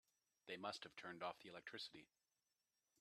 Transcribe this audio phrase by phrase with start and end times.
[0.47, 2.09] They must have turned off the electricity.